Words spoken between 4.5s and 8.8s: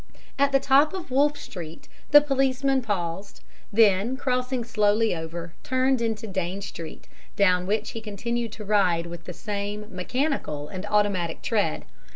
slowly over, turned into Dane Street, down which he continued to